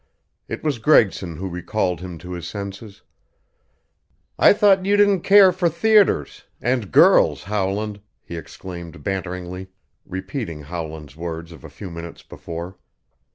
It 0.47 0.63
was 0.63 0.79
Gregson 0.79 1.35
who 1.37 1.47
recalled 1.47 2.01
him 2.01 2.17
to 2.25 2.31
his 2.31 2.47
senses. 2.47 3.03
"I 4.39 4.51
thought 4.51 4.83
you 4.83 4.97
didn't 4.97 5.21
care 5.21 5.51
for 5.51 5.69
theaters 5.69 6.45
and 6.59 6.91
girls, 6.91 7.43
Howland," 7.43 8.01
he 8.23 8.35
exclaimed 8.35 9.03
banteringly, 9.03 9.67
repeating 10.07 10.63
Howland's 10.63 11.15
words 11.15 11.51
of 11.51 11.63
a 11.63 11.69
few 11.69 11.91
minutes 11.91 12.23
before. 12.23 12.79